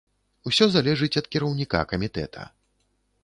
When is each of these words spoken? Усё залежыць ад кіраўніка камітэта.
Усё 0.51 0.65
залежыць 0.75 1.19
ад 1.21 1.29
кіраўніка 1.35 1.83
камітэта. 1.91 2.49